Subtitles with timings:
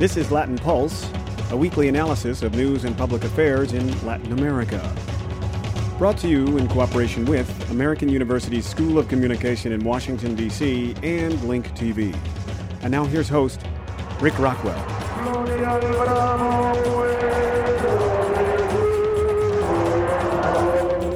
[0.00, 1.06] This is Latin Pulse,
[1.50, 4.80] a weekly analysis of news and public affairs in Latin America.
[5.98, 11.38] Brought to you in cooperation with American University's School of Communication in Washington, D.C., and
[11.44, 12.16] Link TV.
[12.80, 13.60] And now here's host,
[14.22, 14.82] Rick Rockwell.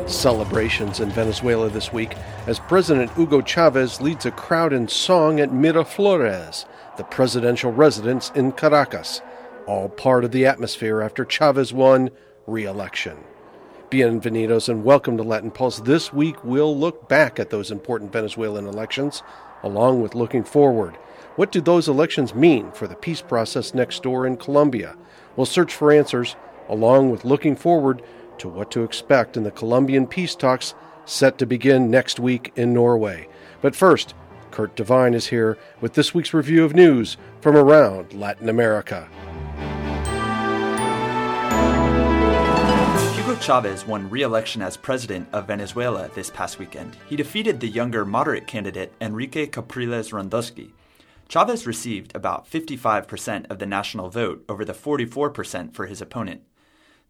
[0.06, 5.48] Celebrations in Venezuela this week as President Hugo Chavez leads a crowd in song at
[5.48, 6.66] Miraflores,
[6.96, 9.20] the presidential residence in Caracas,
[9.66, 12.10] all part of the atmosphere after Chavez won
[12.46, 13.16] re election.
[13.90, 15.80] Bienvenidos and welcome to Latin Pulse.
[15.80, 19.22] This week we'll look back at those important Venezuelan elections,
[19.64, 20.94] along with looking forward.
[21.34, 24.96] What do those elections mean for the peace process next door in Colombia?
[25.34, 26.36] We'll search for answers,
[26.68, 28.02] along with looking forward
[28.38, 30.74] to what to expect in the Colombian peace talks
[31.06, 33.28] set to begin next week in Norway.
[33.60, 34.14] But first,
[34.54, 39.08] Curt Devine is here with this week's review of news from around Latin America.
[43.16, 46.96] Hugo Chavez won re election as president of Venezuela this past weekend.
[47.08, 50.70] He defeated the younger moderate candidate Enrique Capriles Radonski.
[51.28, 56.42] Chavez received about 55% of the national vote over the 44% for his opponent.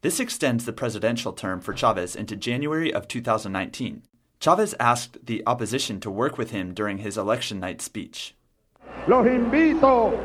[0.00, 4.02] This extends the presidential term for Chavez into January of 2019.
[4.44, 8.34] Chavez asked the opposition to work with him during his election night speech.
[9.08, 10.22] Los invito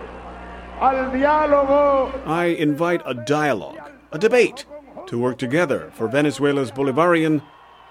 [0.81, 2.27] al diálogo.
[2.27, 3.79] I invite a dialogue,
[4.11, 4.65] a debate,
[5.07, 7.41] to work together for Venezuela's Bolivarian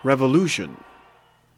[0.04, 0.76] revolution.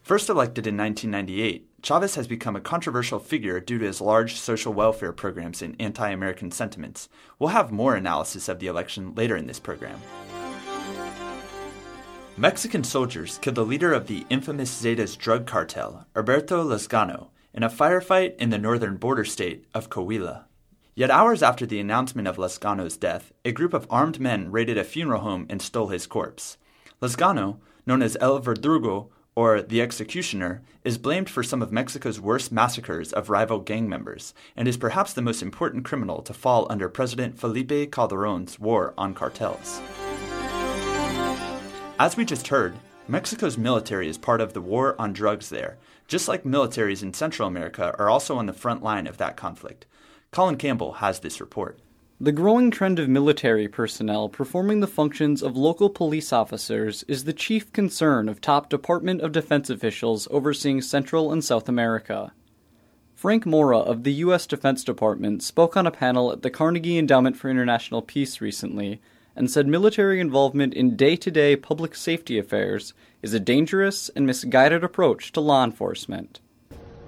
[0.03, 4.71] First elected in 1998, Chavez has become a controversial figure due to his large social
[4.71, 7.09] welfare programs and anti American sentiments.
[7.39, 9.99] We'll have more analysis of the election later in this program.
[12.37, 17.69] Mexican soldiers killed the leader of the infamous Zetas drug cartel, Alberto Lazcano, in a
[17.69, 20.45] firefight in the northern border state of Coahuila.
[20.95, 24.85] Yet hours after the announcement of Lazcano's death, a group of armed men raided a
[24.85, 26.57] funeral home and stole his corpse.
[27.01, 32.51] Lazcano, known as El Verdugo, or the executioner, is blamed for some of Mexico's worst
[32.51, 36.87] massacres of rival gang members and is perhaps the most important criminal to fall under
[36.87, 39.81] President Felipe Calderon's war on cartels.
[42.01, 42.73] As we just heard,
[43.07, 47.47] Mexico's military is part of the war on drugs there, just like militaries in Central
[47.47, 49.85] America are also on the front line of that conflict.
[50.31, 51.77] Colin Campbell has this report.
[52.19, 57.33] The growing trend of military personnel performing the functions of local police officers is the
[57.33, 62.33] chief concern of top Department of Defense officials overseeing Central and South America.
[63.13, 64.47] Frank Mora of the U.S.
[64.47, 68.99] Defense Department spoke on a panel at the Carnegie Endowment for International Peace recently
[69.35, 74.25] and said military involvement in day to day public safety affairs is a dangerous and
[74.25, 76.39] misguided approach to law enforcement.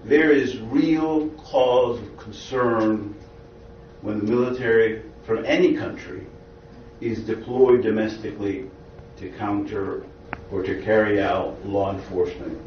[0.05, 3.15] There is real cause of concern
[4.01, 6.27] when the military from any country
[6.99, 8.69] is deployed domestically
[9.17, 10.05] to counter
[10.51, 12.59] or to carry out law enforcement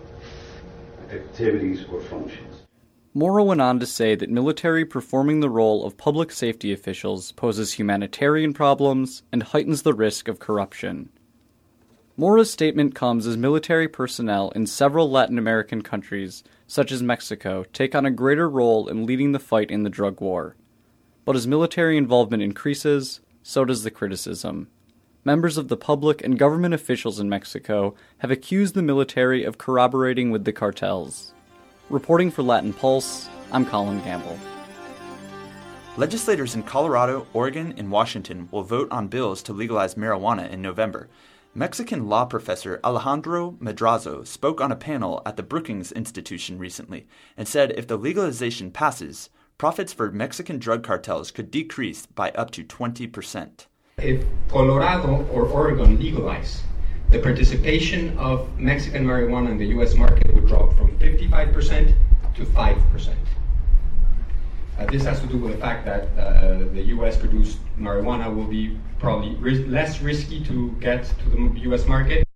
[1.10, 2.45] activities or functions.
[3.16, 7.72] Mora went on to say that military performing the role of public safety officials poses
[7.72, 11.09] humanitarian problems and heightens the risk of corruption.
[12.19, 17.94] Mora's statement comes as military personnel in several Latin American countries, such as Mexico, take
[17.94, 20.54] on a greater role in leading the fight in the drug war.
[21.25, 24.69] But as military involvement increases, so does the criticism.
[25.25, 30.31] Members of the public and government officials in Mexico have accused the military of corroborating
[30.31, 31.33] with the cartels.
[31.88, 34.36] Reporting for Latin Pulse, I'm Colin Campbell.
[35.97, 41.08] Legislators in Colorado, Oregon, and Washington will vote on bills to legalize marijuana in November.
[41.54, 47.47] Mexican law professor Alejandro Madrazo spoke on a panel at the Brookings Institution recently and
[47.47, 52.64] said if the legalization passes, profits for Mexican drug cartels could decrease by up to
[52.64, 53.66] 20%.
[53.98, 56.64] If Colorado or Oregon legalize,
[57.10, 61.94] the participation of Mexican marijuana in the US market drop from 55%
[62.34, 63.14] to 5%.
[64.78, 68.47] Uh, this has to do with the fact that uh, the US produced marijuana will
[68.47, 72.26] be probably ris- less risky to get to the US market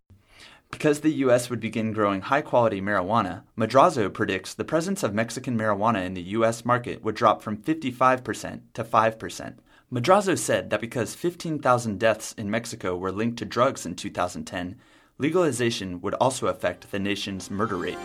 [0.81, 1.51] because the U.S.
[1.51, 6.23] would begin growing high quality marijuana, Madrazo predicts the presence of Mexican marijuana in the
[6.39, 6.65] U.S.
[6.65, 9.55] market would drop from 55% to 5%.
[9.93, 14.81] Madrazo said that because 15,000 deaths in Mexico were linked to drugs in 2010,
[15.21, 17.99] legalization would also affect the nation's murder rate.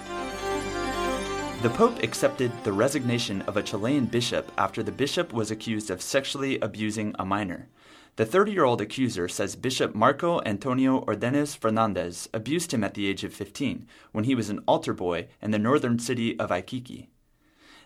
[1.62, 6.02] The Pope accepted the resignation of a Chilean bishop after the bishop was accused of
[6.02, 7.70] sexually abusing a minor.
[8.18, 13.08] The 30 year old accuser says Bishop Marco Antonio Ordenes Fernandez abused him at the
[13.08, 17.08] age of 15 when he was an altar boy in the northern city of Iquique.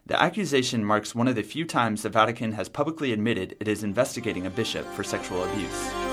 [0.07, 3.83] The accusation marks one of the few times the Vatican has publicly admitted it is
[3.83, 6.08] investigating a bishop for sexual abuse.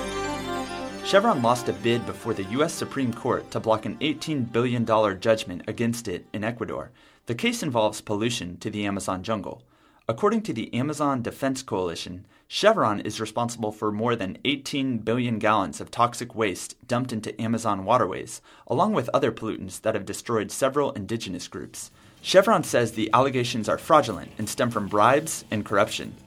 [1.07, 2.73] Chevron lost a bid before the U.S.
[2.73, 4.85] Supreme Court to block an $18 billion
[5.21, 6.91] judgment against it in Ecuador.
[7.27, 9.63] The case involves pollution to the Amazon jungle.
[10.09, 15.79] According to the Amazon Defense Coalition, Chevron is responsible for more than 18 billion gallons
[15.79, 20.91] of toxic waste dumped into Amazon waterways, along with other pollutants that have destroyed several
[20.91, 21.89] indigenous groups.
[22.21, 26.17] Chevron says the allegations are fraudulent and stem from bribes and corruption.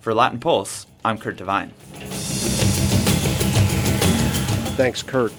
[0.00, 1.72] For Latin Pulse, I'm Curt Devine.
[4.76, 5.32] Thanks, Curt.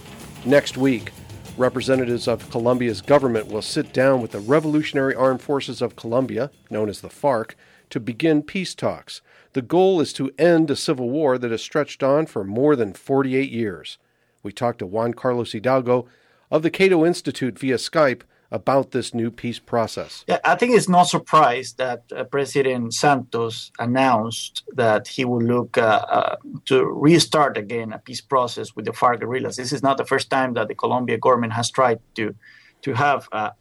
[0.46, 1.12] Next week,
[1.58, 6.90] representatives of Colombia's government will sit down with the Revolutionary Armed Forces of Colombia, known
[6.90, 7.54] as the FARC,
[7.92, 9.22] to begin peace talks.
[9.54, 12.94] The goal is to end a civil war that has stretched on for more than
[12.94, 14.00] 48 years.
[14.42, 16.08] We talked to Juan Carlos Hidalgo
[16.50, 20.24] of the Cato Institute via Skype about this new peace process.
[20.28, 25.78] Yeah, I think it's no surprise that uh, President Santos announced that he will look
[25.78, 26.36] uh, uh,
[26.66, 29.58] to restart again a peace process with the FARC guerrillas.
[29.58, 32.36] This is not the first time that the Colombian government has tried to
[32.84, 33.52] to have uh,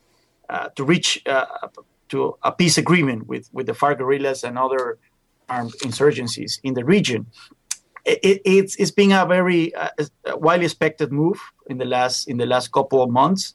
[0.48, 1.46] uh, to reach uh,
[2.08, 4.98] to a peace agreement with, with the FARC guerrillas and other
[5.48, 7.26] armed insurgencies in the region.
[8.04, 9.72] It, it's it's been a very
[10.26, 13.54] widely expected move in the last in the last couple of months,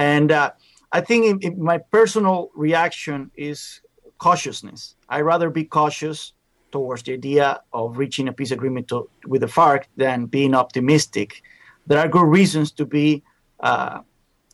[0.00, 0.50] and uh,
[0.92, 3.82] I think in, in my personal reaction is
[4.16, 4.96] cautiousness.
[5.10, 6.32] I rather be cautious
[6.72, 11.42] towards the idea of reaching a peace agreement to, with the FARC than being optimistic.
[11.86, 13.22] There are good reasons to be
[13.60, 14.00] uh,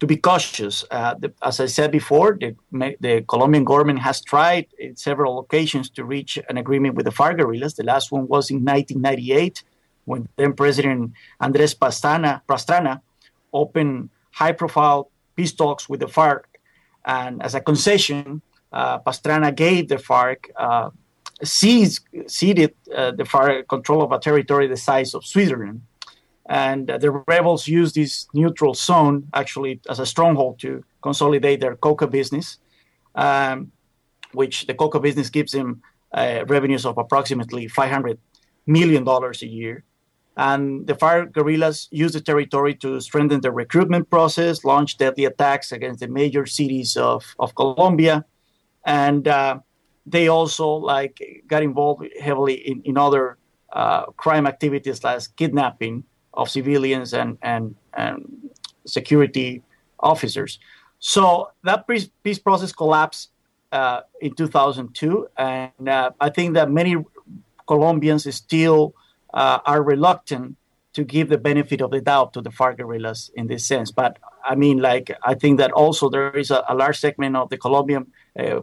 [0.01, 0.85] to be cautious.
[0.91, 2.55] Uh, the, as I said before, the,
[3.01, 7.39] the, Colombian government has tried in several occasions to reach an agreement with the FARC
[7.39, 7.75] guerrillas.
[7.75, 9.63] The last one was in 1998
[10.05, 13.01] when then President Andres Pastrana, Pastrana
[13.55, 16.45] opened high profile peace talks with the FARC.
[17.05, 18.43] And as a concession,
[18.73, 20.91] uh, Pastrana gave the FARC, uh,
[21.45, 25.83] seized, ceded uh, the FARC control of a territory the size of Switzerland
[26.49, 32.07] and the rebels used this neutral zone actually as a stronghold to consolidate their coca
[32.07, 32.59] business,
[33.17, 33.73] um,
[34.33, 35.83] which the coca business gives them
[36.47, 38.19] revenues of approximately 500
[38.67, 39.85] million dollars a year.
[40.37, 45.73] And the FARC guerrillas used the territory to strengthen the recruitment process, launch deadly attacks
[45.73, 48.25] against the major cities of, of Colombia,
[48.85, 49.59] and uh,
[50.05, 53.39] they also like got involved heavily in, in other
[53.73, 56.05] uh, crime activities like kidnapping
[56.35, 58.51] of civilians and, and, and
[58.87, 59.63] security
[60.01, 60.59] officers.
[60.99, 61.87] So that
[62.23, 63.31] peace process collapsed
[63.73, 66.97] uh, in 2002, and uh, I think that many
[67.67, 68.95] Colombians still
[69.37, 70.57] uh, are reluctant
[70.95, 73.93] to give the benefit of the doubt to the FARC guerrillas in this sense.
[73.93, 74.19] But
[74.49, 77.59] I mean, like, I think that also there is a, a large segment of the
[77.59, 78.07] Colombian
[78.39, 78.61] uh,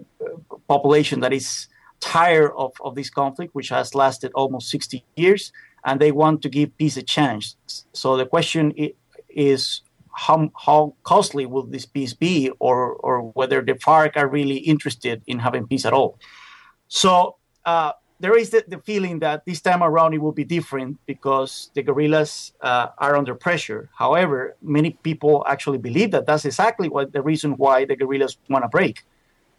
[0.68, 1.68] population that is
[2.00, 5.54] tired of, of this conflict, which has lasted almost 60 years
[5.86, 7.56] and they want to give peace a chance.
[7.94, 8.74] So the question
[9.30, 9.82] is
[10.12, 15.22] how, how costly will this peace be, or, or whether the FARC are really interested
[15.28, 16.18] in having peace at all.
[16.88, 20.98] So uh, there is the, the, feeling that this time around it will be different
[21.06, 23.90] because the guerrillas uh, are under pressure.
[23.96, 28.64] However, many people actually believe that that's exactly what the reason why the guerrillas want
[28.64, 29.04] to break,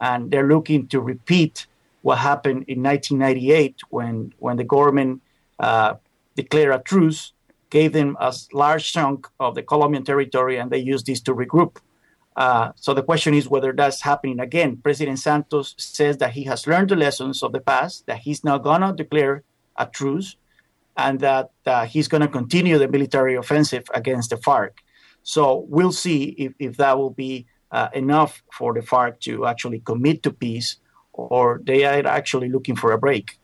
[0.00, 1.66] and they're looking to repeat
[2.02, 5.20] what happened in 1998 when when the government
[5.58, 5.94] uh,
[6.36, 7.32] declare a truce,
[7.70, 11.76] gave them a large chunk of the Colombian territory, and they used this to regroup.
[12.36, 14.76] Uh, so the question is whether that's happening again.
[14.76, 18.62] President Santos says that he has learned the lessons of the past, that he's not
[18.62, 19.44] going to declare
[19.76, 20.36] a truce,
[20.96, 24.70] and that uh, he's going to continue the military offensive against the FARC.
[25.22, 29.80] So we'll see if, if that will be uh, enough for the FARC to actually
[29.80, 30.76] commit to peace,
[31.12, 33.38] or they are actually looking for a break.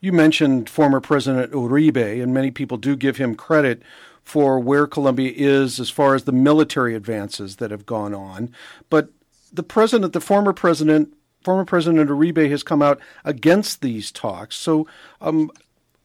[0.00, 3.82] You mentioned former President Uribe, and many people do give him credit
[4.26, 8.52] for where Colombia is as far as the military advances that have gone on.
[8.90, 9.10] But
[9.52, 11.14] the president, the former president,
[11.44, 14.56] former President Uribe has come out against these talks.
[14.56, 14.88] So,
[15.20, 15.52] um,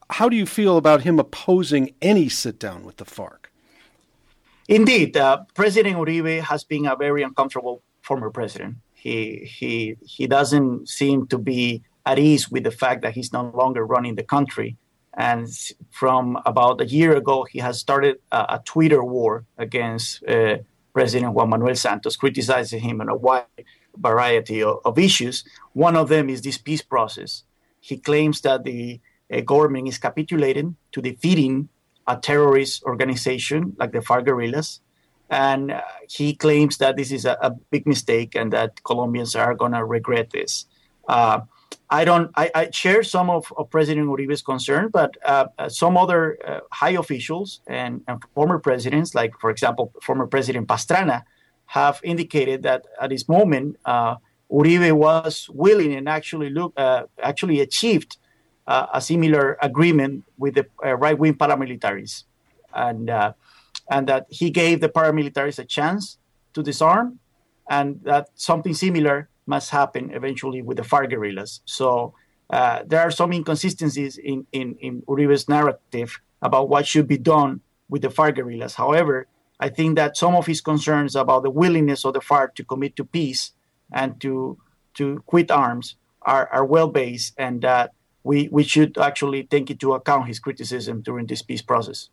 [0.08, 3.50] how do you feel about him opposing any sit down with the FARC?
[4.68, 8.76] Indeed, uh, President Uribe has been a very uncomfortable former president.
[8.94, 13.50] He he he doesn't seem to be at ease with the fact that he's no
[13.52, 14.76] longer running the country.
[15.14, 15.48] And
[15.90, 20.58] from about a year ago, he has started a, a Twitter war against uh,
[20.92, 23.44] President Juan Manuel Santos, criticizing him on a wide
[23.96, 25.44] variety of, of, issues.
[25.74, 27.44] One of them is this peace process.
[27.80, 29.00] He claims that the
[29.32, 31.68] uh, government is capitulating to defeating
[32.06, 34.80] a terrorist organization like the FARC guerrillas.
[35.30, 39.54] And uh, he claims that this is a, a, big mistake and that Colombians are
[39.54, 40.66] going to regret this.
[41.08, 41.40] Uh,
[41.92, 42.30] I don't.
[42.36, 46.60] I, I, share some of, of President Uribe's concern, but uh, uh, some other uh,
[46.70, 51.22] high officials and, and, former presidents, like for example, former President Pastrana,
[51.66, 54.16] have indicated that at this moment uh,
[54.50, 58.16] Uribe was willing and actually look uh, actually achieved
[58.66, 62.24] uh, a similar agreement with the right-wing paramilitaries,
[62.72, 63.10] and
[63.90, 66.16] and that he gave the paramilitaries a chance
[66.54, 67.18] to disarm,
[67.68, 71.60] and that something similar must happen eventually with the FARC guerrillas.
[71.64, 72.14] So
[72.50, 77.60] uh, there are some inconsistencies in, in, in Uribe's narrative about what should be done
[77.88, 78.74] with the FARC guerrillas.
[78.74, 79.26] However,
[79.60, 82.96] I think that some of his concerns about the willingness of the FARC to commit
[82.96, 83.52] to peace
[83.92, 84.58] and to
[84.94, 87.92] to quit arms are, are well based, and that
[88.24, 92.10] we, we should actually take into account his criticism during this peace process.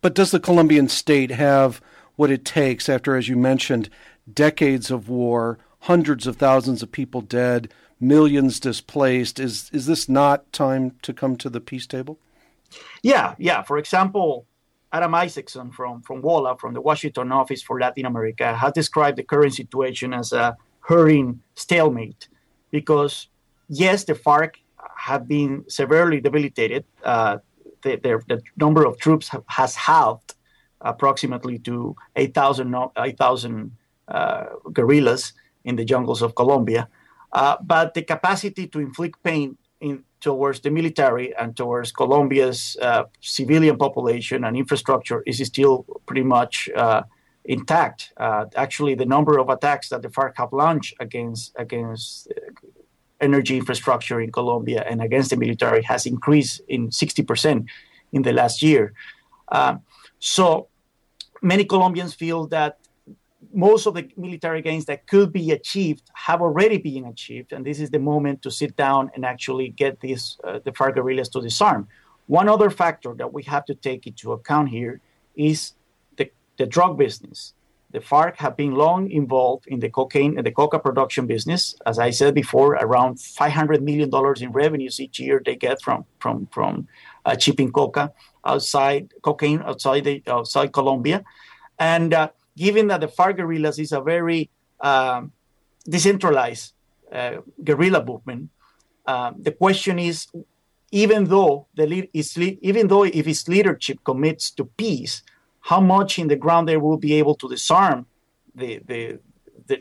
[0.00, 1.80] But does the Colombian state have
[2.16, 3.88] what it takes after, as you mentioned,
[4.32, 9.38] decades of war, hundreds of thousands of people dead, millions displaced.
[9.40, 12.18] Is is this not time to come to the peace table?
[13.02, 13.62] Yeah, yeah.
[13.62, 14.46] For example,
[14.92, 19.24] Adam Isacson from from WOLA, from the Washington office for Latin America, has described the
[19.24, 22.28] current situation as a hurting stalemate,
[22.70, 23.28] because
[23.68, 24.56] yes, the FARC
[24.96, 26.84] have been severely debilitated.
[27.04, 27.38] Uh,
[27.82, 30.34] the, the, the, number of troops have, has halved
[30.80, 33.20] approximately to 8,000 8,
[34.08, 35.32] uh, guerrillas
[35.68, 36.88] in the jungles of Colombia.
[37.32, 43.04] Uh, but the capacity to inflict pain in, towards the military and towards Colombia's uh,
[43.20, 47.02] civilian population and infrastructure is still pretty much uh,
[47.44, 48.12] intact.
[48.16, 52.34] Uh, actually, the number of attacks that the FARC have launched against against uh,
[53.20, 57.66] energy infrastructure in Colombia and against the military has increased in 60%
[58.12, 58.92] in the last year.
[59.48, 59.76] Uh,
[60.20, 60.68] so
[61.42, 62.78] many Colombians feel that
[63.52, 67.80] most of the military gains that could be achieved have already been achieved, and this
[67.80, 71.40] is the moment to sit down and actually get these uh, the FARC guerrillas to
[71.40, 71.88] disarm.
[72.26, 75.00] One other factor that we have to take into account here
[75.34, 75.72] is
[76.16, 77.54] the, the drug business.
[77.90, 81.74] The FARC have been long involved in the cocaine and the coca production business.
[81.86, 86.04] As I said before, around 500 million dollars in revenues each year they get from
[86.18, 86.86] from from
[87.24, 88.12] uh, shipping coca
[88.44, 91.24] outside cocaine outside the, outside Colombia,
[91.78, 94.50] and uh, given that the FARC guerrillas is a very
[94.80, 95.32] um,
[95.88, 96.72] decentralized
[97.12, 98.50] uh, guerrilla movement,
[99.06, 100.26] uh, the question is,
[100.90, 102.36] even though the lead is
[102.70, 105.22] even though if its leadership commits to peace,
[105.60, 108.06] how much in the ground they will be able to disarm
[108.54, 109.18] the, the,
[109.68, 109.76] the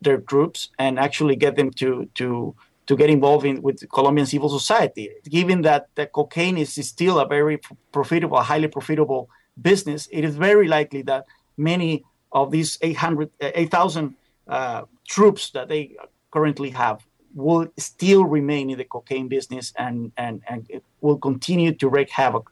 [0.00, 2.54] their troops and actually get them to to
[2.86, 5.10] to get involved in, with Colombian civil society.
[5.38, 7.60] Given that the cocaine is still a very
[7.92, 11.24] profitable, highly profitable business, it is very likely that
[11.56, 14.14] many of these 800, 8,000
[14.48, 15.96] uh, troops that they
[16.30, 20.68] currently have will still remain in the cocaine business and, and, and
[21.00, 22.50] will continue to wreak havoc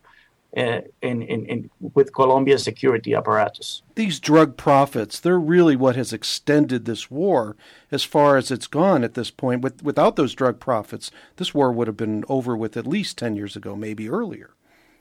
[0.56, 3.82] uh, in, in, in, with Colombia's security apparatus.
[3.96, 7.56] These drug profits, they're really what has extended this war
[7.90, 9.60] as far as it's gone at this point.
[9.60, 13.36] With, without those drug profits, this war would have been over with at least 10
[13.36, 14.54] years ago, maybe earlier.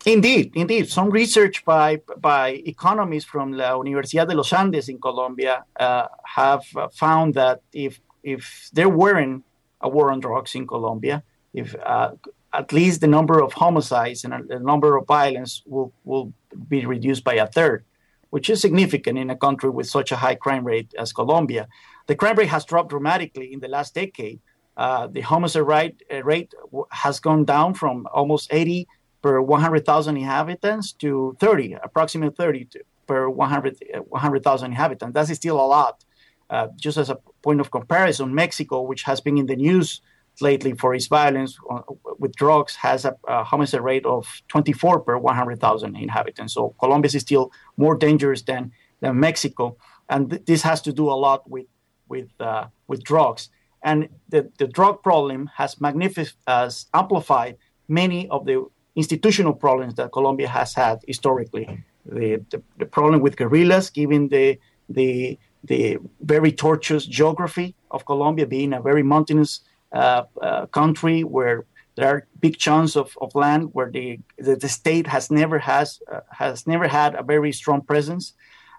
[0.06, 0.90] Indeed, indeed.
[0.90, 6.64] Some research by, by economists from La Universidad de los Andes in Colombia uh, have
[6.94, 9.44] found that if, if there weren't
[9.82, 11.24] a war on drugs in Colombia,
[11.54, 12.12] if uh,
[12.54, 16.32] at least the number of homicides and the number of violence will, will
[16.68, 17.84] be reduced by a third,
[18.30, 21.68] which is significant in a country with such a high crime rate as Colombia.
[22.08, 24.40] The crime rate has dropped dramatically in the last decade.
[24.78, 26.54] Uh, the homicide rate, uh, rate
[26.92, 28.88] has gone down from almost 80
[29.22, 32.68] per 100,000 inhabitants to 30, approximately 30
[33.08, 35.14] per 100,000 100, inhabitants.
[35.14, 36.04] That is still a lot.
[36.50, 40.02] Uh, just as a point of comparison, Mexico, which has been in the news
[40.40, 41.82] lately for its violence uh,
[42.20, 46.54] with drugs, has a, a homicide rate of 24 per 100,000 inhabitants.
[46.54, 48.72] So Colombia is still more dangerous than,
[49.02, 49.78] than Mexico.
[50.10, 51.66] And th- this has to do a lot with,
[52.08, 53.50] with, uh, with drugs.
[53.84, 57.58] And the, the drug problem has, magnific- has amplified
[57.88, 61.66] many of the institutional problems that Colombia has had historically.
[62.06, 68.48] The, the, the problem with guerrillas, given the, the, the very tortuous geography of Colombia,
[68.48, 69.62] being a very mountainous
[69.94, 74.70] uh, uh, country where there are big chunks of, of land where the, the, the
[74.70, 78.34] state has never has uh, has never had a very strong presence,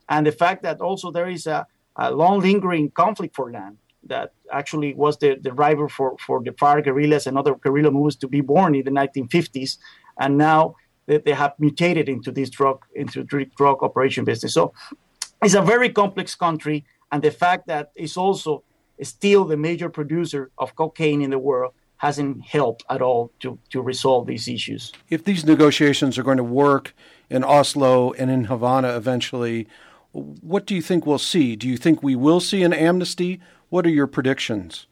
[0.09, 4.33] and the fact that also there is a, a long lingering conflict for land that
[4.53, 8.29] actually was the, the driver for, for the FARC guerrillas and other guerrilla movements to
[8.29, 9.79] be born in the 1950s
[10.19, 14.55] and now they, they have mutated into this drug into drug operation business.
[14.55, 14.73] So
[15.43, 18.63] it's a very complex country, and the fact that it's also
[19.03, 23.83] still the major producer of cocaine in the world, hasn't helped at all to, to
[23.83, 24.93] resolve these issues.
[25.11, 26.95] If these negotiations are going to work
[27.29, 29.67] in Oslo and in Havana eventually,
[30.13, 31.57] what do you think we'll see?
[31.57, 33.41] Do you think we will see an amnesty?
[33.69, 34.87] What are your predictions?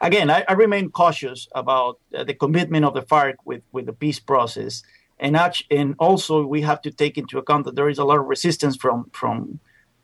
[0.00, 3.92] Again, I, I remain cautious about uh, the commitment of the FARC with, with the
[3.92, 4.82] peace process.
[5.18, 5.36] And,
[5.70, 8.76] and also, we have to take into account that there is a lot of resistance
[8.76, 9.60] from, from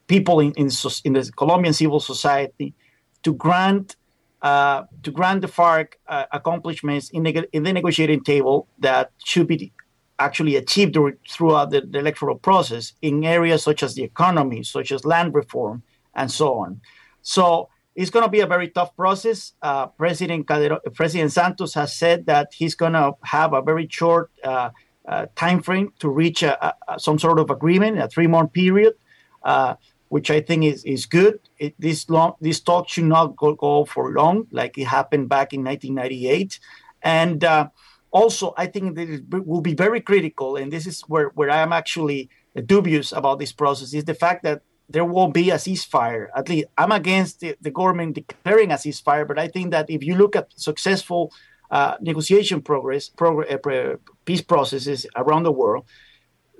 [0.06, 0.70] people in, in,
[1.04, 2.74] in the Colombian civil society
[3.22, 3.96] to grant
[4.42, 9.46] uh, to grant the FARC uh, accomplishments in, neg- in, the negotiating table that should
[9.46, 9.70] be
[10.18, 10.96] actually achieved
[11.28, 15.82] throughout the, the, electoral process in areas such as the economy, such as land reform,
[16.14, 16.80] and so on.
[17.22, 19.52] So it's going to be a very tough process.
[19.60, 20.46] Uh, President
[20.94, 24.70] President Santos has said that he's going to have a very short uh,
[25.08, 28.94] uh, time frame to reach a, a, some sort of agreement, a three-month period.
[29.42, 29.74] Uh,
[30.10, 31.38] which I think is, is good.
[31.58, 35.52] It, this long this talk should not go, go for long, like it happened back
[35.52, 36.58] in 1998.
[37.02, 37.68] And uh,
[38.10, 41.58] also, I think that it will be very critical, and this is where, where I
[41.58, 42.28] am actually
[42.66, 46.26] dubious about this process, is the fact that there won't be a ceasefire.
[46.36, 50.02] At least I'm against the, the government declaring a ceasefire, but I think that if
[50.02, 51.32] you look at successful
[51.70, 55.84] uh, negotiation progress, uh, peace processes around the world,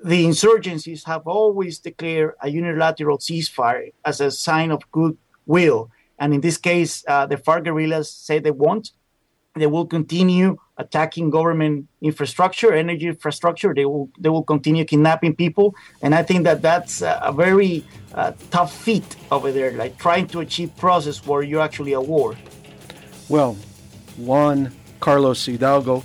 [0.03, 5.91] the insurgencies have always declared a unilateral ceasefire as a sign of goodwill.
[6.17, 8.91] And in this case, uh, the FARC guerrillas say they won't.
[9.55, 13.73] They will continue attacking government infrastructure, energy infrastructure.
[13.73, 18.31] They will they will continue kidnapping people, and I think that that's a, very uh,
[18.49, 22.37] tough feat over there, like trying to achieve process where you're actually at war.
[23.27, 23.57] Well,
[24.17, 26.03] Juan Carlos Hidalgo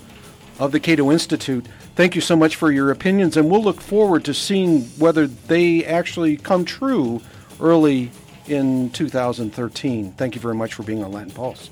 [0.59, 4.23] of the Cato Institute Thank you so much for your opinions, and we'll look forward
[4.27, 7.23] to seeing whether they actually come true
[7.59, 8.11] early
[8.49, 10.13] in 2013.
[10.13, 11.71] Thank you very much for being on Latin Pulse.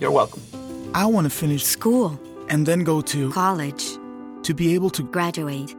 [0.00, 0.65] You're welcome.
[0.96, 3.84] I want to finish school and then go to college
[4.44, 5.76] to be able to graduate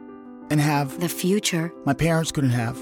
[0.48, 2.78] and have the future my parents couldn't have.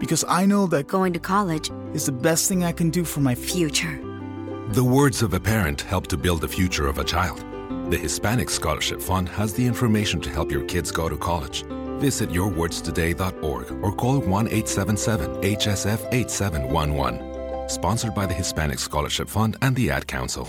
[0.00, 3.20] Because I know that going to college is the best thing I can do for
[3.20, 3.96] my future.
[4.70, 7.44] The words of a parent help to build the future of a child.
[7.92, 11.62] The Hispanic Scholarship Fund has the information to help your kids go to college.
[12.00, 17.31] Visit yourwordstoday.org or call 1 877 HSF 8711.
[17.68, 20.44] Sponsored by the Hispanic Scholarship Fund and the Ad Council.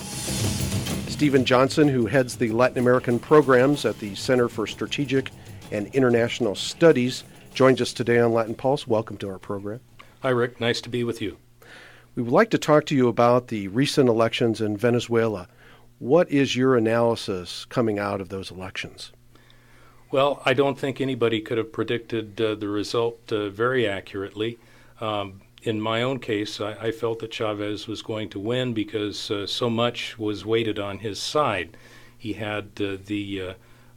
[1.07, 5.29] Stephen Johnson, who heads the Latin American programs at the Center for Strategic
[5.71, 7.23] and International Studies,
[7.53, 8.87] joins us today on Latin Pulse.
[8.87, 9.79] Welcome to our program.
[10.21, 10.59] Hi, Rick.
[10.59, 11.37] Nice to be with you.
[12.15, 15.47] We would like to talk to you about the recent elections in Venezuela.
[15.99, 19.11] What is your analysis coming out of those elections?
[20.11, 24.59] Well, I don't think anybody could have predicted uh, the result uh, very accurately.
[25.01, 29.31] Um, in my own case, I, I, felt that Chavez was going to win because
[29.31, 31.77] uh, so much was weighted on his side.
[32.17, 33.41] He had uh, the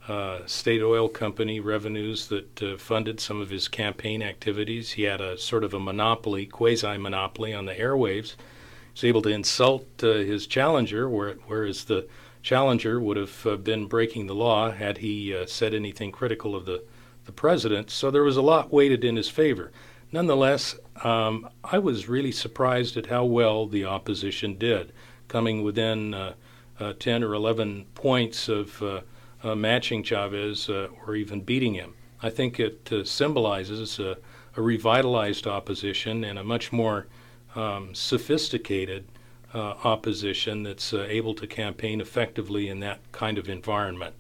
[0.09, 4.93] uh, uh, state oil company revenues that funded some of his campaign activities.
[4.93, 9.23] He had a sort of a monopoly, quasi monopoly on the airwaves He was able
[9.23, 12.07] to insult uh, his challenger, whereas the
[12.43, 16.65] challenger would have uh, been breaking the law had he uh, said anything critical of
[16.65, 16.85] the,
[17.25, 17.91] the president.
[17.91, 19.73] So there was a lot weighted in his favor.
[20.13, 24.93] Nonetheless, um, I was really surprised at how well the opposition did,
[25.29, 26.35] coming within uh,
[26.79, 31.95] uh, 10 or 11 points of uh, matching Chavez or even beating him.
[32.23, 34.17] I think it symbolizes a
[34.57, 37.07] revitalized opposition and a much more
[37.55, 39.07] um, sophisticated
[39.55, 44.15] uh, opposition that's uh, able to campaign effectively in that kind of environment.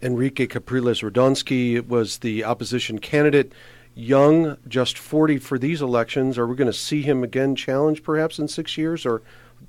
[0.00, 3.52] Enrique Capriles Radonski was the opposition candidate.
[3.98, 6.38] Young, just 40 for these elections.
[6.38, 9.22] Are we going to see him again challenge perhaps in six years, or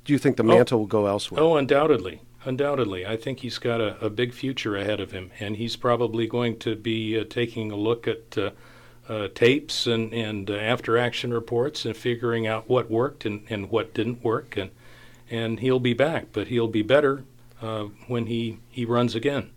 [0.06, 0.48] do you think the oh.
[0.48, 1.42] mantle oh, will go elsewhere?
[1.42, 2.22] Oh, undoubtedly.
[2.46, 3.08] Undoubtedly.
[3.08, 6.60] I think he's got a, a, big future ahead of him, and he's probably going
[6.60, 8.52] to be uh, taking a look at uh,
[9.10, 13.72] uh, tapes and, and uh, after action reports and figuring out what worked and, and
[13.72, 14.56] what didn't work.
[14.56, 14.70] And,
[15.32, 17.24] and he'll be back, but he'll be better
[17.64, 19.50] uh, when he, he runs again.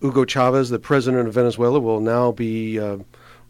[0.00, 2.98] Hugo Chavez, the president of Venezuela, will now be uh,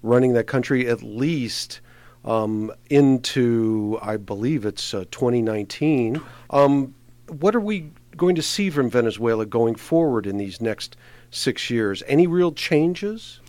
[0.03, 1.81] running that country at least
[2.25, 6.21] um, into, I believe it's uh, 2019.
[6.51, 6.95] Um,
[7.29, 10.97] what are we going to see from Venezuela going forward in these next
[11.31, 12.03] six years?
[12.07, 13.41] Any real changes?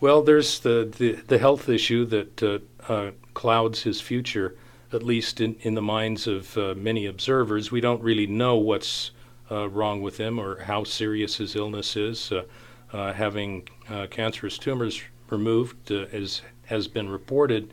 [0.00, 4.56] Well, there's the, the, the health issue that uh, uh, clouds his future,
[4.92, 7.70] at least in, in the minds of uh, many observers.
[7.70, 9.12] We don't really know what's
[9.50, 12.32] uh, wrong with him or how serious his illness is.
[12.92, 13.66] Uh, having
[14.10, 15.00] cancerous tumors
[15.32, 17.72] removed, as has been reported,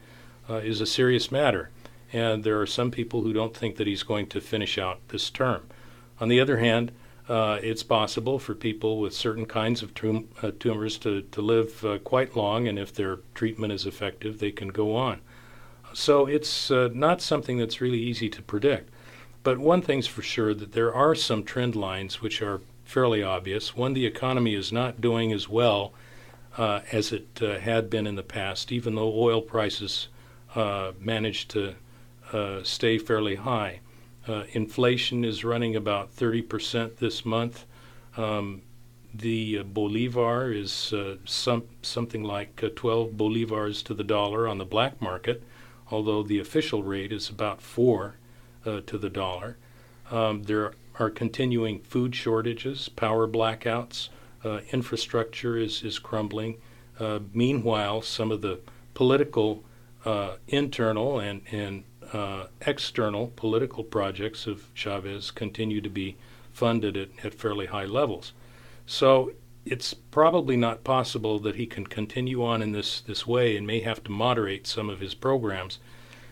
[0.50, 1.70] is a serious matter.
[2.12, 5.30] and there are some people who don't think that he's going to finish out this
[5.30, 5.62] term.
[6.20, 6.92] On the other hand,
[7.30, 11.86] uh, it's possible for people with certain kinds of tum- uh, tumors to, to live
[11.86, 15.22] uh, quite long, and if their treatment is effective, they can go on.
[15.94, 18.90] So it's uh, not something that's really easy to predict.
[19.44, 23.76] But one thing's for sure that there are some trend lines which are fairly obvious.
[23.76, 25.94] One, the economy is not doing as well
[26.58, 30.08] uh, as it uh, had been in the past, even though oil prices
[31.00, 31.76] managed to
[32.64, 33.80] stay fairly high.
[34.28, 37.66] Uh, inflation is running about 30% this month.
[38.16, 38.62] Um,
[39.14, 44.60] the uh, bolivar is uh, some, something like uh, 12 bolivars to the dollar on
[44.60, 45.42] the black market,
[45.90, 48.16] although the official rate is about 4
[48.66, 49.58] uh, to the dollar.
[50.12, 54.12] Um, there are continuing food shortages, power blackouts, uh,
[54.44, 56.58] Uh, infrastructure is, is crumbling.
[57.00, 58.60] Uh, meanwhile, some of the
[58.94, 59.64] political,
[60.06, 66.18] uh, internal, and, and uh, external political projects of Chavez continue to be
[66.52, 68.34] funded at, at fairly high levels.
[68.86, 69.32] So
[69.66, 73.82] it's probably not possible that he can continue on in this, this way and may
[73.82, 75.80] have to moderate some of his programs,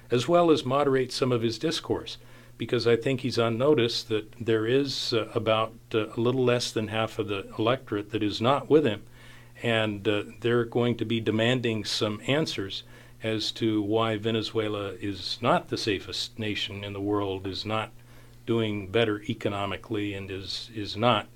[0.10, 2.17] as well as moderate some of his discourse,
[2.58, 6.72] because I think he's on notice that there is uh, about uh, a little less
[6.72, 9.04] than half of the electorate that is not with him,
[9.62, 12.84] and uh, they're going to be demanding some answers
[13.24, 17.91] as to why Venezuela is not the safest nation in the world, is not
[18.46, 21.28] doing better economically, and is is not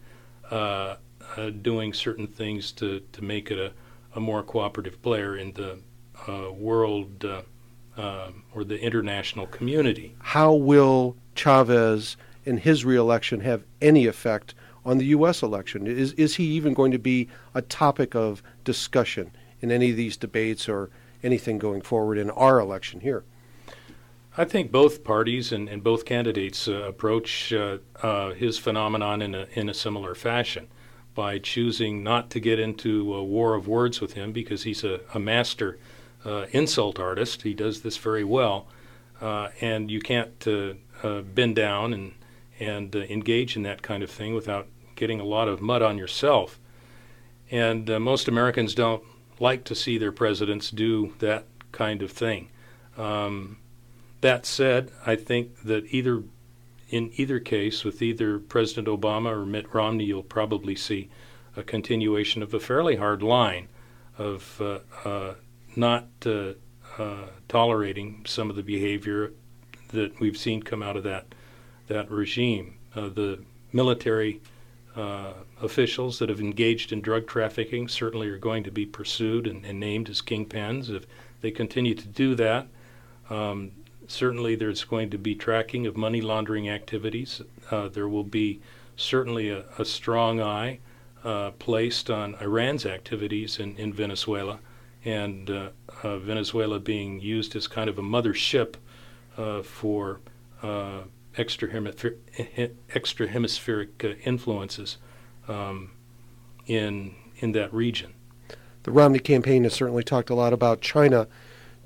[0.49, 0.95] uh,
[1.37, 3.71] uh, doing certain things to, to make it a,
[4.15, 5.79] a more cooperative player in the
[6.27, 7.25] uh, world
[7.97, 10.15] um, or the international community.
[10.19, 14.53] How will Chavez and his reelection have any effect
[14.85, 15.43] on the U.S.
[15.43, 15.87] election?
[15.87, 20.17] Is is he even going to be a topic of discussion in any of these
[20.17, 20.89] debates or
[21.23, 23.23] anything going forward in our election here?
[24.37, 29.35] I think both parties and, and both candidates uh, approach uh, uh, his phenomenon in
[29.35, 30.67] a, in a similar fashion
[31.13, 35.01] by choosing not to get into a war of words with him because he's a,
[35.13, 35.77] a master
[36.25, 37.41] uh, insult artist.
[37.43, 38.67] He does this very well,
[39.19, 42.13] uh, and you can't uh, bend down and
[42.59, 46.59] and engage in that kind of thing without getting a lot of mud on yourself.
[47.49, 49.03] And most Americans don't
[49.39, 52.49] like to see their presidents do that kind of thing.
[52.97, 53.57] Um,
[54.21, 56.21] that said, I think that either
[56.91, 61.09] in either case, with either President Obama or Mitt Romney, you'll probably see
[61.55, 63.69] a continuation of a fairly hard line
[64.17, 65.33] of uh, uh,
[65.75, 66.53] not uh,
[66.97, 69.31] uh tolerating some of the behavior
[69.89, 71.25] that we've seen come out of that
[71.87, 72.77] that regime.
[72.95, 73.39] Uh, the
[73.73, 74.41] military
[74.95, 79.65] uh, officials that have engaged in drug trafficking certainly are going to be pursued and,
[79.65, 80.89] and named as kingpins.
[80.89, 81.05] If
[81.41, 82.67] they continue to do that,
[83.29, 83.71] um,
[84.07, 87.41] certainly there's going to be tracking of money laundering activities.
[87.69, 88.59] Uh, there will be
[88.95, 90.79] certainly a, a strong eye
[91.59, 94.59] placed on Iran's activities in, in Venezuela,
[95.03, 95.69] and uh,
[96.03, 98.75] uh Venezuela being used as kind of a mothership
[99.37, 100.19] uh, for
[100.61, 101.01] uh,
[101.37, 101.69] extra,
[102.93, 104.97] extra hemispheric influences
[105.47, 105.91] um,
[106.67, 108.13] in in that region.
[108.83, 111.27] The Romney campaign has certainly talked a lot about China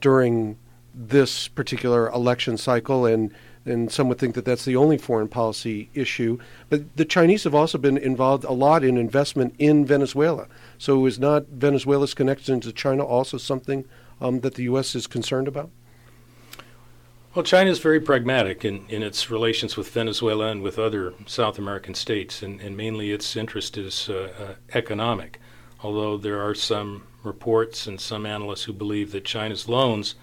[0.01, 0.57] during
[0.93, 3.33] this particular election cycle, and
[3.65, 6.37] and some would think that that's the only foreign policy issue.
[6.69, 10.47] But the Chinese have also been involved a lot in investment in Venezuela.
[10.77, 13.85] So is not Venezuela's connection to China also something
[14.21, 14.95] um, that the U.S.
[14.95, 15.71] is concerned about?
[17.33, 21.57] Well, China is very pragmatic in, in its relations with Venezuela and with other South
[21.57, 25.41] American states, and, and mainly its interest is uh, uh, economic.
[25.83, 30.15] Although there are some reports and some analysts who believe that China's loans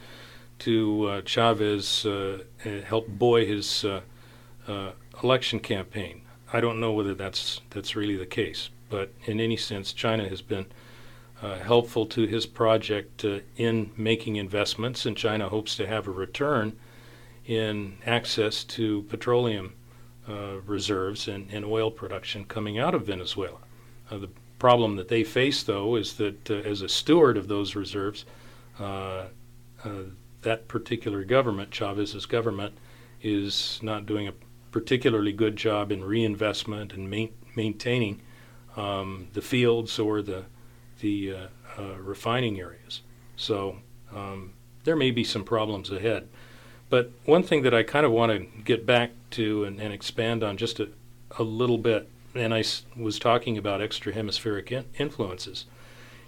[0.63, 2.39] to uh, Chavez uh,
[2.87, 4.01] helped buoy his uh,
[4.69, 6.23] uh, election campaign.
[6.53, 10.43] I don't know whether that's that's really the case, but in any sense, China has
[10.43, 10.67] been
[11.65, 13.25] helpful to his project
[13.57, 16.79] in making investments, and China hopes to have a return
[17.47, 19.73] in access to petroleum
[20.29, 23.59] uh, reserves and, and, oil production coming out of Venezuela.
[24.09, 24.29] Uh, the
[24.61, 28.25] problem that they face, though, is that uh, as a steward of those reserves,
[28.79, 29.25] uh,
[29.85, 30.05] uh,
[30.43, 32.75] that particular government, Chavez's government,
[33.23, 34.35] is not doing a
[34.71, 37.27] particularly good job in reinvestment and ma-
[37.57, 38.21] maintaining
[38.77, 40.45] um, the fields or the
[41.01, 41.35] the
[41.79, 43.03] uh, refining areas.
[43.37, 43.79] So
[44.15, 44.53] um,
[44.85, 46.29] there may be some problems ahead.
[46.91, 50.45] But one thing that I kind of want to get back to and, and expand
[50.45, 50.91] on just a,
[51.39, 55.65] a little bit, and I s- was talking about extra hemispheric in- influences.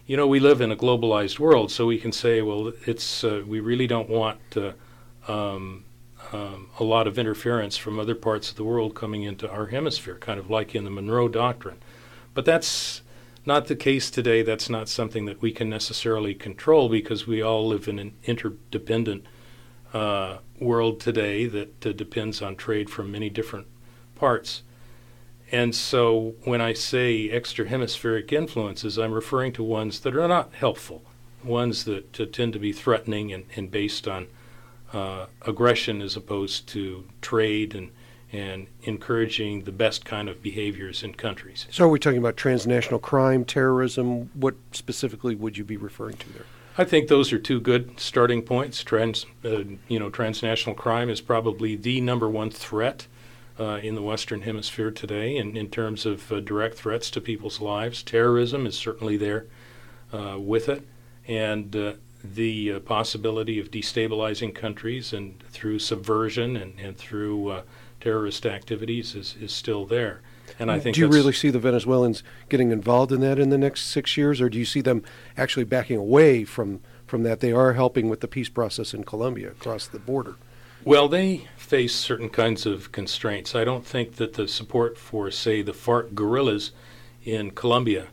[0.06, 3.42] You know, we live in a globalized world, so we can say, well, it's uh,
[3.46, 4.72] we really don't want uh,
[5.26, 5.84] um,
[6.30, 10.16] um, a lot of interference from other parts of the world coming into our hemisphere,
[10.16, 11.78] kind of like in the Monroe Doctrine.
[12.34, 13.00] But that's
[13.46, 14.42] not the case today.
[14.42, 19.24] That's not something that we can necessarily control because we all live in an interdependent
[19.94, 23.68] uh, world today that uh, depends on trade from many different
[24.16, 24.64] parts.
[25.54, 30.52] And so when I say extra hemispheric influences, I'm referring to ones that are not
[30.52, 31.04] helpful,
[31.44, 34.26] ones that uh, tend to be threatening and, and based on
[34.92, 37.90] uh, aggression as opposed to trade and
[38.32, 41.68] and encouraging the best kind of behaviors in countries.
[41.70, 44.30] So, are we talking about transnational crime, terrorism?
[44.34, 46.46] What specifically would you be referring to there?
[46.76, 48.82] I think those are two good starting points.
[48.82, 53.06] Trans, uh, you know, transnational crime is probably the number one threat
[53.58, 57.60] uh, in the Western Hemisphere today, in, in terms of uh, direct threats to people's
[57.60, 58.02] lives.
[58.02, 59.46] Terrorism is certainly there
[60.12, 60.86] uh, with it,
[61.26, 67.62] and uh, the uh, possibility of destabilizing countries and through subversion and, and through
[68.00, 70.20] terrorist activities is, is still there.
[70.58, 73.58] And I think do you really see the Venezuelans getting involved in that in the
[73.58, 75.02] next six years, or do you see them
[75.36, 77.40] actually backing away from from that?
[77.40, 80.36] They are helping with the peace process in Colombia across the border.
[80.86, 83.54] Well, they face certain kinds of constraints.
[83.54, 86.72] I don't think that the support for, say, the FARC guerrillas
[87.24, 88.08] in Colombia,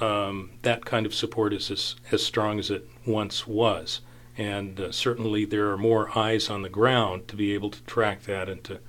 [0.00, 4.00] um, that kind of support is as, as strong as it once was.
[4.36, 8.24] And uh, certainly there are more eyes on the ground to be able to track
[8.24, 8.80] that and to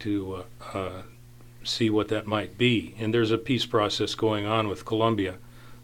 [0.00, 1.02] to uh, uh,
[1.62, 2.94] see what that might be.
[2.98, 5.36] And there's a peace process going on with Colombia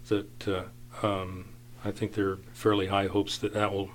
[0.09, 0.65] that uh,
[1.07, 1.47] um,
[1.85, 3.91] I think there are fairly high hopes that that will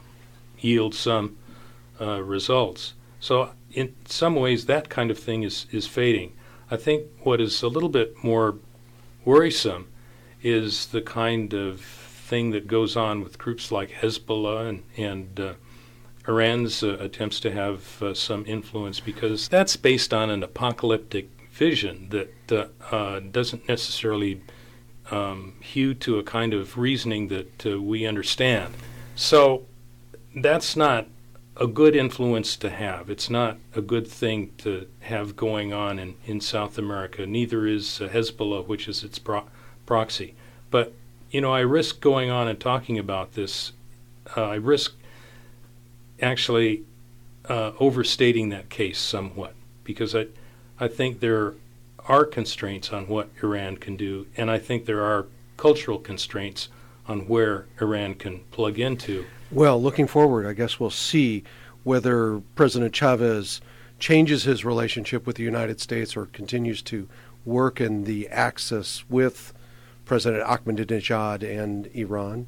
[0.58, 1.38] yield some
[2.00, 2.94] uh, results.
[3.20, 6.34] So in some ways, that kind of thing is is fading.
[6.70, 8.56] I think what is a little bit more
[9.24, 9.88] worrisome
[10.42, 15.54] is the kind of thing that goes on with groups like Hezbollah and, and uh,
[16.28, 22.10] Iran's uh, attempts to have uh, some influence because that's based on an apocalyptic vision
[22.10, 24.42] that uh, uh doesn't necessarily
[25.12, 28.74] um, hew to a kind of reasoning that we understand.
[29.16, 29.66] So
[30.36, 31.08] that's not
[31.58, 33.10] a good influence to have.
[33.10, 37.26] It's not a good thing to have going on in, in South America.
[37.26, 39.48] Neither is uh, Hezbollah, which is its pro-
[39.86, 40.36] proxy.
[40.70, 40.94] But,
[41.32, 43.72] you know, I risk going on and talking about this.
[44.36, 44.96] I risk
[46.22, 46.84] actually
[47.48, 50.28] uh, overstating that case somewhat because I,
[50.80, 51.54] I think there
[52.08, 56.70] are constraints on what Iran can do, and I think there are cultural constraints
[57.08, 59.26] on where Iran can plug into.
[59.52, 61.44] Well, looking forward, I guess we'll see
[61.84, 63.62] whether President Chavez
[64.00, 67.08] changes his relationship with the United States or continues to
[67.46, 69.54] work in the axis with
[70.04, 72.48] President Ahmadinejad and Iran.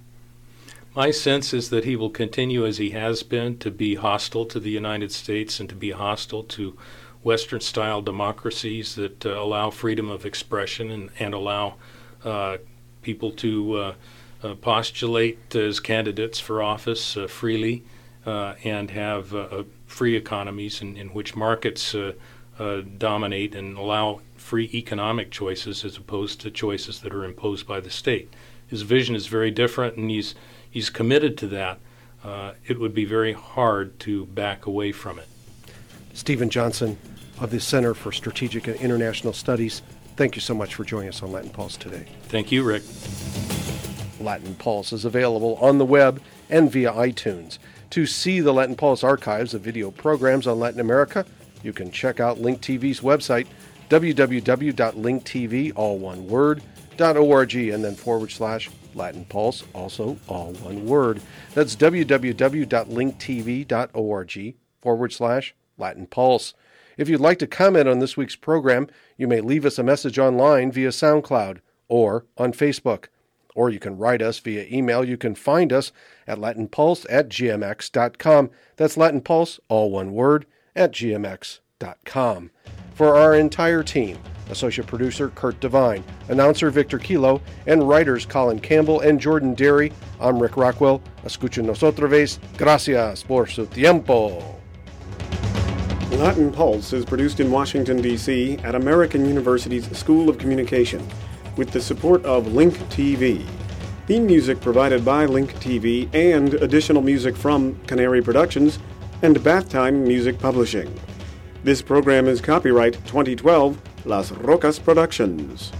[0.96, 4.60] My sense is that he will continue as he has been to be hostile to
[4.60, 6.76] the United States and to be hostile to
[7.24, 11.76] Western style democracies that uh, allow freedom of expression and, and allow
[12.24, 12.58] uh,
[13.04, 13.94] people to uh,
[14.62, 17.84] postulate as candidates for office uh, freely
[18.26, 19.34] uh, and have
[19.88, 21.96] free economies in, in which markets
[22.98, 27.90] dominate and allow free economic choices as opposed to choices that are imposed by the
[27.90, 28.34] state.
[28.68, 30.36] His vision is very different, and he's
[30.70, 31.80] he's committed to that,
[32.24, 35.28] uh, it would be very hard to back away from it.
[36.14, 36.98] Stephen Johnson
[37.40, 39.82] of the Center for Strategic and International Studies,
[40.16, 42.06] thank you so much for joining us on Latin Pulse today.
[42.24, 42.84] Thank you, Rick.
[44.28, 47.60] Latin Pulse is available on the web and via iTunes.
[47.92, 51.26] To see the Latin Pulse archives of video programs on Latin America,
[51.64, 53.48] you can check out Link TV's website,
[53.90, 56.62] www.linktv, all one word,
[57.00, 61.22] .org, and then forward slash Latin Pulse, also all one word.
[61.54, 66.54] That's www.linktv.org forward slash Latin Pulse.
[66.98, 70.20] If you'd like to comment on this week's program, you may leave us a message
[70.20, 73.06] online via SoundCloud or on Facebook.
[73.58, 75.04] Or you can write us via email.
[75.04, 75.92] You can find us
[76.28, 78.52] at latinpulse at gmx.com.
[78.76, 82.52] That's latinpulse, all one word, at gmx.com.
[82.94, 84.20] For our entire team,
[84.52, 89.92] associate producer Curt Devine, announcer Victor Kilo, and writers Colin Campbell and Jordan D'eri.
[90.20, 91.02] I'm Rick Rockwell.
[91.26, 92.40] Escuchen otra vez.
[92.58, 94.54] Gracias por su tiempo.
[96.12, 98.60] Latin Pulse is produced in Washington, D.C.
[98.60, 101.06] at American University's School of Communication
[101.58, 103.46] with the support of Link TV.
[104.06, 108.80] Theme music provided by Link TV and additional music from Canary Productions
[109.22, 110.94] and Bath Time Music Publishing.
[111.64, 115.72] This program is copyright 2012 Las Rocas Productions.